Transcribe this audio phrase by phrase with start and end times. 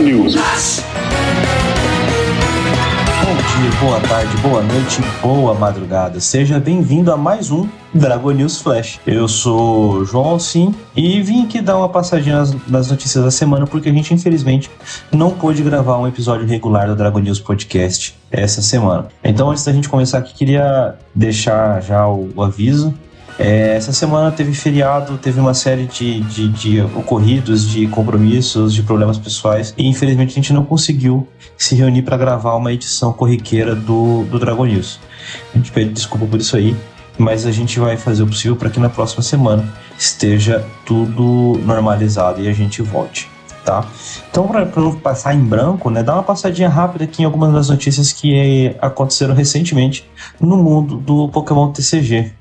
[0.00, 0.34] News.
[3.22, 6.18] Bom dia, boa tarde, boa noite, boa madrugada.
[6.20, 8.98] Seja bem-vindo a mais um Dragon News Flash.
[9.06, 13.66] Eu sou João Alcim e vim aqui dar uma passadinha nas, nas, notícias da semana
[13.66, 14.70] porque a gente infelizmente
[15.12, 19.08] não pôde gravar um episódio regular do Dragon News Podcast essa semana.
[19.22, 22.94] Então antes da gente começar aqui, queria deixar já o, o aviso
[23.40, 28.82] é, essa semana teve feriado, teve uma série de, de, de, ocorridos, de compromissos, de
[28.82, 31.26] problemas pessoais, e infelizmente a gente não conseguiu
[31.56, 35.00] se reunir para gravar uma edição corriqueira do, do Dragon News.
[35.54, 36.76] A gente pede desculpa por isso aí,
[37.16, 42.42] mas a gente vai fazer o possível para que na próxima semana esteja tudo normalizado
[42.42, 43.26] e a gente volte.
[43.64, 43.86] Tá?
[44.30, 47.68] Então, para não passar em branco, né, dá uma passadinha rápida aqui em algumas das
[47.70, 50.06] notícias que aconteceram recentemente
[50.38, 52.32] no mundo do Pokémon TCG.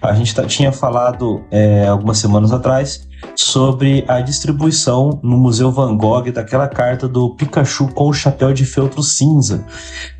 [0.00, 5.96] A gente tá, tinha falado é, algumas semanas atrás sobre a distribuição no Museu Van
[5.96, 9.64] Gogh daquela carta do Pikachu com o chapéu de feltro cinza,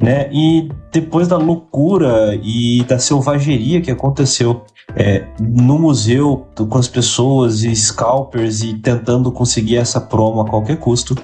[0.00, 0.28] né?
[0.32, 7.62] E depois da loucura e da selvageria que aconteceu é, no museu com as pessoas
[7.62, 11.14] e scalpers e tentando conseguir essa promo a qualquer custo,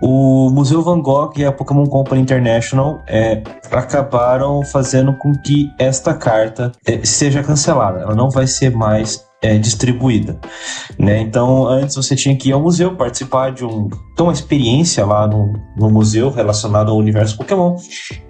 [0.00, 6.14] o Museu Van Gogh e a Pokémon Company International é, acabaram fazendo com que esta
[6.14, 8.00] carta é, seja cancelada.
[8.00, 10.38] Ela não vai ser mais é, distribuída.
[10.98, 11.20] Né?
[11.20, 15.26] Então, antes você tinha que ir ao museu, participar de, um, de uma experiência lá
[15.26, 17.76] no, no museu relacionado ao universo Pokémon,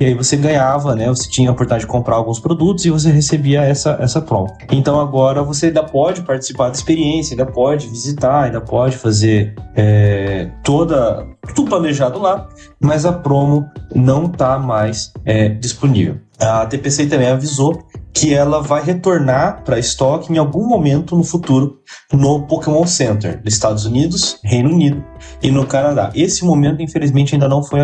[0.00, 1.08] e aí você ganhava, né?
[1.08, 4.52] você tinha a oportunidade de comprar alguns produtos e você recebia essa, essa promo.
[4.70, 10.50] Então, agora você ainda pode participar da experiência, ainda pode visitar, ainda pode fazer é,
[10.62, 12.48] toda tudo planejado lá,
[12.80, 16.18] mas a promo não está mais é, disponível.
[16.38, 21.82] A TPC também avisou que ela vai retornar para estoque em algum momento no futuro
[22.12, 25.04] no Pokémon Center, nos Estados Unidos, Reino Unido
[25.42, 26.10] e no Canadá.
[26.14, 27.80] Esse momento, infelizmente, ainda não foi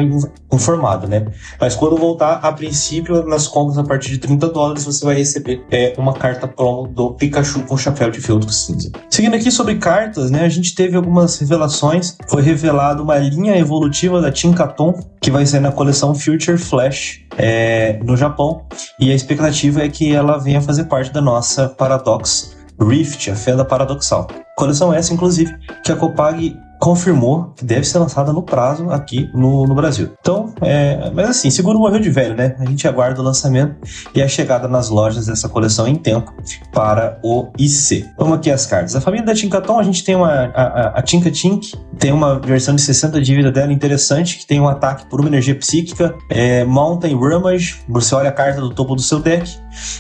[0.53, 1.27] informado, né?
[1.61, 5.65] Mas quando voltar, a princípio, nas compras a partir de 30 dólares, você vai receber
[5.71, 8.91] é, uma carta promo do Pikachu com chapéu de feltro cinza.
[9.11, 10.45] Seguindo aqui sobre cartas, né?
[10.45, 12.17] A gente teve algumas revelações.
[12.29, 17.99] Foi revelada uma linha evolutiva da Tinkaton, que vai ser na coleção Future Flash é,
[18.03, 18.65] no Japão.
[18.99, 22.52] E a expectativa é que ela venha fazer parte da nossa Paradox
[22.87, 24.27] Rift, a fenda paradoxal.
[24.57, 29.65] Coleção essa, inclusive, que a Copag confirmou que deve ser lançada no prazo aqui no,
[29.69, 30.11] no Brasil.
[30.21, 32.57] Então, é, mas assim, seguro morreu de velho, né?
[32.59, 33.77] A gente aguarda o lançamento
[34.13, 36.35] e a chegada nas lojas dessa coleção em tempo
[36.73, 38.11] para o IC.
[38.19, 38.97] Vamos aqui as cartas.
[38.97, 42.75] A família da Tinkaton, a gente tem uma, a, a Tinka Tink, tem uma versão
[42.75, 46.65] de 60 de vida dela interessante, que tem um ataque por uma energia psíquica, é,
[46.65, 49.57] Mountain Ramage, você olha a carta do topo do seu deck,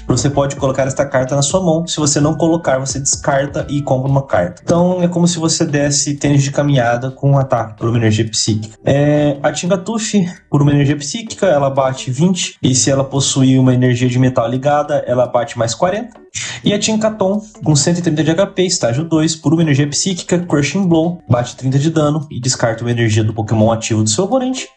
[0.06, 3.82] você pode colocar esta carta na sua mão, se você não colocar, você descarta e
[3.82, 4.62] compra uma carta.
[4.64, 8.28] Então, é como se você desse tênis de caminhada com um ataque por uma energia
[8.28, 8.76] psíquica.
[8.84, 13.74] É, a Tingatuf, por uma energia psíquica, ela bate 20, e se ela possuir uma
[13.74, 16.22] energia de metal ligada, ela bate mais 40.
[16.64, 21.20] E a Tinkaton, com 130 de HP, estágio 2, por uma energia psíquica, Crushing Blow,
[21.28, 24.68] bate 30 de dano e descarta uma energia do Pokémon ativo do seu oponente.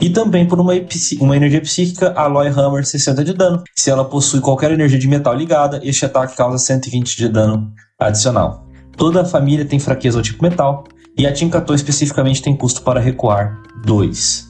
[0.00, 0.72] E também por uma,
[1.20, 3.62] uma energia psíquica, Alloy Hammer, 60 de dano.
[3.76, 8.66] Se ela possui qualquer energia de metal ligada, este ataque causa 120 de dano adicional.
[8.96, 10.84] Toda a família tem fraqueza ao tipo metal,
[11.16, 14.48] e a Tinkaton especificamente tem custo para recuar 2.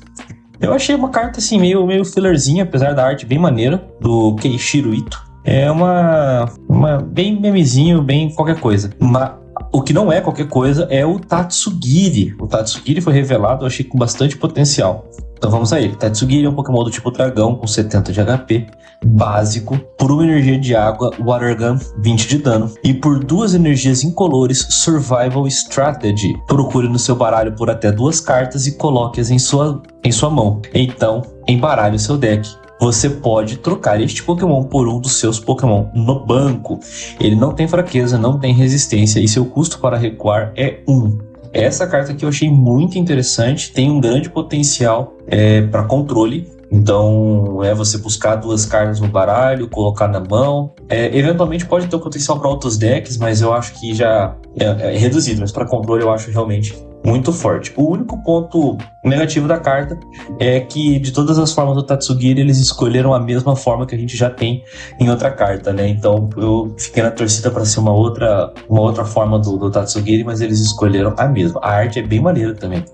[0.60, 4.94] Eu achei uma carta assim meio, meio fillerzinha, apesar da arte bem maneira, do Keishiro
[4.94, 5.30] Ito.
[5.42, 8.90] É uma, uma bem memezinho, bem qualquer coisa.
[9.00, 9.32] Mas
[9.72, 12.34] o que não é qualquer coisa é o Tatsugiri.
[12.40, 15.08] O Tatsugiri foi revelado, eu achei com bastante potencial.
[15.36, 15.96] Então vamos a ele.
[15.96, 18.66] Tatsugiri é um Pokémon do tipo dragão com 70 de HP,
[19.04, 24.04] básico, por uma energia de água, Water Gun, 20 de dano, e por duas energias
[24.04, 26.34] incolores, Survival Strategy.
[26.46, 30.60] Procure no seu baralho por até duas cartas e coloque-as em sua, em sua mão.
[30.74, 32.46] Então, embaralhe o seu deck
[32.80, 36.80] você pode trocar este Pokémon por um dos seus Pokémon no banco.
[37.20, 41.18] Ele não tem fraqueza, não tem resistência e seu custo para recuar é 1.
[41.52, 46.48] Essa carta aqui eu achei muito interessante, tem um grande potencial é, para controle.
[46.72, 50.72] Então, é você buscar duas cartas no baralho, colocar na mão.
[50.90, 54.94] É, eventualmente pode ter um potencial para outros decks, mas eu acho que já é,
[54.94, 55.40] é reduzido.
[55.40, 57.72] Mas para controle eu acho realmente muito forte.
[57.76, 59.98] O único ponto negativo da carta
[60.38, 63.98] é que de todas as formas do Tatsugiri eles escolheram a mesma forma que a
[63.98, 64.62] gente já tem
[64.98, 65.88] em outra carta, né?
[65.88, 70.24] Então eu fiquei na torcida para ser uma outra, uma outra forma do, do Tatsugiri,
[70.24, 71.60] mas eles escolheram a mesma.
[71.62, 72.84] A arte é bem maneira também.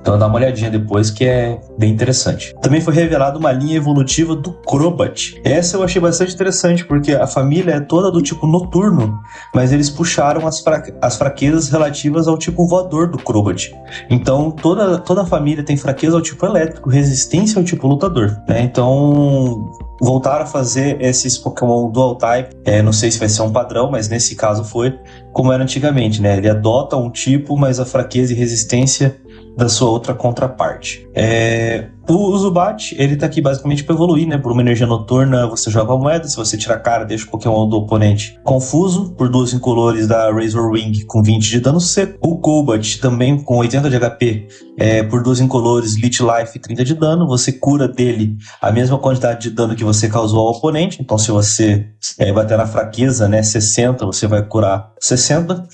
[0.00, 2.54] Então dá uma olhadinha depois que é bem interessante.
[2.62, 5.40] Também foi revelada uma linha evolutiva do Crobat.
[5.44, 9.20] Essa eu achei bastante interessante porque a família é toda do tipo noturno,
[9.54, 13.72] mas eles puxaram as, fra as fraquezas relativas ao tipo voador do Crobat.
[14.10, 18.36] Então toda, toda a família tem fraqueza ao tipo elétrico, resistência ao tipo lutador.
[18.48, 18.62] Né?
[18.62, 19.70] Então
[20.00, 22.56] voltaram a fazer esses Pokémon Dual Type.
[22.64, 24.98] É, não sei se vai ser um padrão, mas nesse caso foi
[25.32, 26.36] como era antigamente, né?
[26.36, 29.16] Ele adota um tipo, mas a fraqueza e resistência
[29.56, 31.08] da sua outra contraparte.
[31.14, 34.38] É, o Zubat, ele tá aqui basicamente para evoluir, né?
[34.38, 37.30] Por uma energia noturna, você joga a moeda, se você tirar a cara, deixa o
[37.30, 42.18] Pokémon do oponente confuso, por duas incolores da Razor Wing com 20 de dano seco.
[42.22, 46.84] O Golbat, também com 80 de HP, é, por duas incolores, Lit Life e 30
[46.84, 47.26] de dano.
[47.26, 51.02] Você cura dele a mesma quantidade de dano que você causou ao oponente.
[51.02, 51.86] Então, se você
[52.18, 55.66] é, bater na fraqueza, né, 60, você vai curar 60.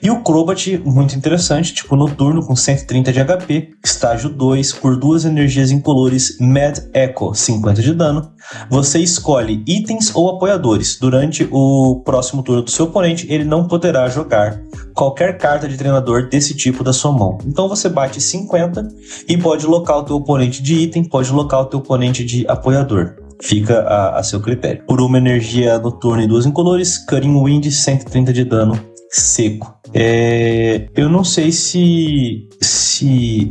[0.00, 5.24] E o Crobat, muito interessante, tipo noturno, com 130 de HP, estágio 2, por duas
[5.24, 8.32] energias incolores Mad Echo, 50 de dano.
[8.70, 10.98] Você escolhe itens ou apoiadores.
[10.98, 14.60] Durante o próximo turno do seu oponente, ele não poderá jogar
[14.94, 17.38] qualquer carta de treinador desse tipo da sua mão.
[17.46, 18.88] Então você bate 50
[19.28, 23.16] e pode locar o teu oponente de item, pode locar o teu oponente de apoiador.
[23.42, 24.84] Fica a, a seu critério.
[24.86, 29.74] Por uma energia noturna e duas incolores, Cutting Wind, 130 de dano seco.
[29.92, 32.83] É, eu não sei se, se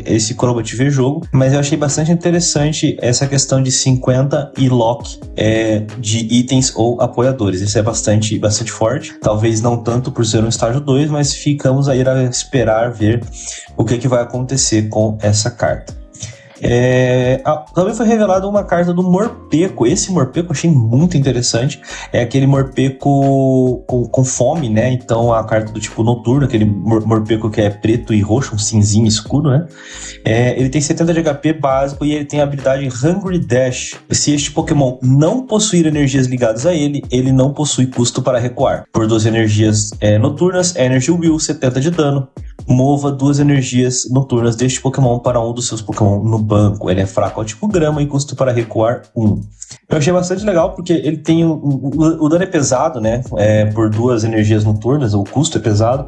[0.05, 5.19] esse Crobat vê jogo, mas eu achei bastante interessante essa questão de 50 e lock
[5.35, 7.61] é, de itens ou apoiadores.
[7.61, 9.17] Isso é bastante, bastante forte.
[9.19, 13.23] Talvez não tanto por ser um estágio 2, mas ficamos aí a esperar ver
[13.75, 16.02] o que, que vai acontecer com essa carta.
[16.63, 17.41] É,
[17.75, 19.85] também foi revelada uma carta do Morpeco.
[19.85, 21.81] Esse Morpeco eu achei muito interessante.
[22.11, 24.91] É aquele Morpeco com, com, fome, né?
[24.91, 29.05] Então a carta do tipo noturno, aquele Morpeco que é preto e roxo, um cinzinho
[29.05, 29.67] escuro, né?
[30.23, 33.95] É, ele tem 70 de HP básico e ele tem a habilidade Hungry Dash.
[34.09, 38.85] Se este Pokémon não possuir energias ligadas a ele, ele não possui custo para recuar.
[38.91, 42.27] Por duas energias é, noturnas, Energy Will, 70 de dano
[42.67, 46.89] mova duas energias noturnas deste Pokémon para um dos seus Pokémon no banco.
[46.89, 49.23] Ele é fraco ao tipo grama e custo para recuar 1.
[49.23, 49.41] Um.
[49.93, 51.45] Eu achei bastante legal porque ele tem.
[51.45, 53.21] O, o, o dano é pesado, né?
[53.37, 56.07] É, por duas energias noturnas, o custo é pesado.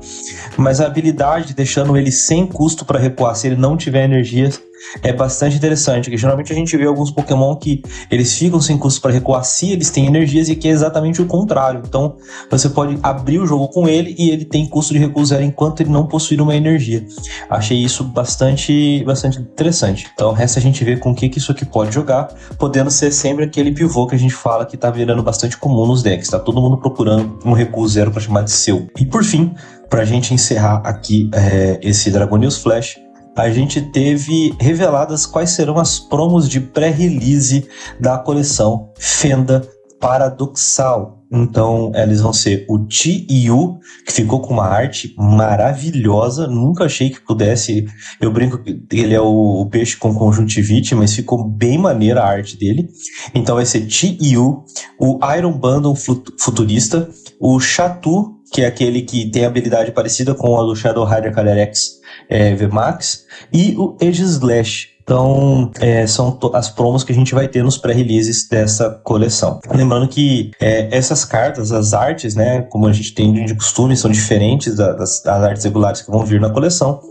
[0.58, 4.60] Mas a habilidade, deixando ele sem custo para recuar, se ele não tiver energias,
[5.02, 9.02] é bastante interessante, que geralmente a gente vê alguns Pokémon que eles ficam sem custo
[9.02, 11.82] para recuar se eles têm energias e que é exatamente o contrário.
[11.86, 12.16] Então
[12.50, 15.82] você pode abrir o jogo com ele e ele tem custo de recuo zero enquanto
[15.82, 17.06] ele não possuir uma energia.
[17.50, 20.08] Achei isso bastante, bastante interessante.
[20.14, 23.12] Então resta a gente ver com o que, que isso aqui pode jogar, podendo ser
[23.12, 26.30] sempre aquele pivô que a gente fala que tá virando bastante comum nos decks.
[26.30, 28.88] Tá todo mundo procurando um recuo zero para chamar de seu.
[28.98, 29.54] E por fim,
[29.90, 32.98] para a gente encerrar aqui é, esse Dragon News Flash,
[33.36, 37.68] a gente teve reveladas quais serão as promos de pré-release
[38.00, 39.68] da coleção Fenda
[40.00, 41.25] Paradoxal.
[41.32, 46.48] Então, eles vão ser o Ti Yu, que ficou com uma arte maravilhosa.
[46.48, 47.86] Nunca achei que pudesse.
[48.22, 52.58] Eu brinco que ele é o, peixe com conjuntivite, mas ficou bem maneira a arte
[52.58, 52.88] dele.
[53.34, 54.64] Então, vai ser Ti Yu,
[55.00, 60.64] o Iron Bundle Futurista, o Chatu, que é aquele que tem habilidade parecida com a
[60.64, 64.95] do Shadow Rider Calyrex é, VMAX, e o Edge Slash.
[65.06, 69.60] Então, é, são as promos que a gente vai ter nos pré-releases dessa coleção.
[69.72, 74.10] Lembrando que é, essas cartas, as artes, né, como a gente tem de costume, são
[74.10, 77.02] diferentes das, das artes regulares que vão vir na coleção.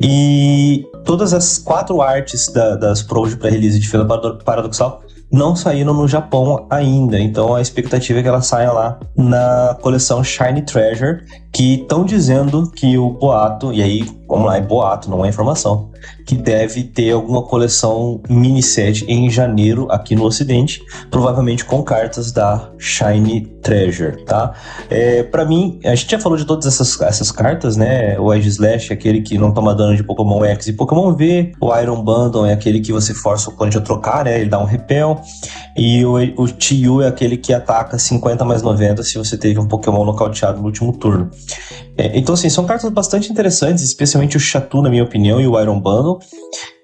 [0.00, 4.06] E todas as quatro artes da, das promos de pré-release de Feira
[4.44, 9.74] Paradoxal não saíram no Japão ainda, então a expectativa é que ela saia lá na
[9.80, 15.10] coleção Shiny Treasure, que estão dizendo que o boato, e aí, vamos lá, é boato,
[15.10, 15.90] não é informação,
[16.26, 22.32] que deve ter alguma coleção mini set em janeiro aqui no Ocidente, provavelmente com cartas
[22.32, 24.54] da Shiny Treasure, tá?
[24.88, 28.18] É, para mim, a gente já falou de todas essas, essas cartas, né?
[28.18, 31.52] O Edge Slash é aquele que não toma dano de Pokémon X e Pokémon V,
[31.60, 34.40] o Iron Bundle é aquele que você força o oponente a trocar, né?
[34.40, 35.20] Ele dá um repel,
[35.76, 39.68] e o, o Tiu é aquele que ataca 50 mais 90 se você teve um
[39.68, 41.30] Pokémon nocauteado no último turno.
[42.02, 45.60] É, então, assim, são cartas bastante interessantes, especialmente o Chatu, na minha opinião, e o
[45.60, 46.18] Iron Bundle.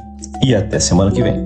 [0.43, 1.45] e até semana que vem.